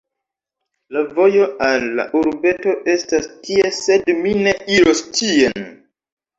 [0.95, 5.67] La vojo al la urbeto estas tie sed mi ne iros tien